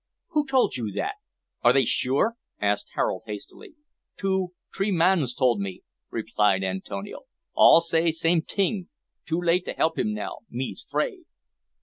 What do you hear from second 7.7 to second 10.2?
say same ting. Too late to help him